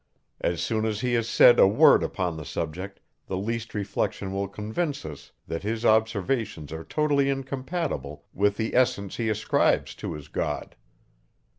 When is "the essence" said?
8.57-9.17